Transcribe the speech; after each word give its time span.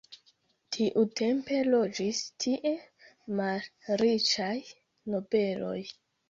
Tiutempe 0.75 1.59
loĝis 1.67 2.21
tie 2.45 2.71
malriĉaj 3.41 4.51
nobeloj. 5.17 5.77